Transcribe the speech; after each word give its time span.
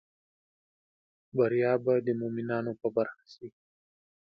بریا 1.35 1.73
به 1.85 1.93
د 2.05 2.07
مومینانو 2.19 2.71
په 2.81 2.87
برخه 2.95 3.25
شي 3.33 3.47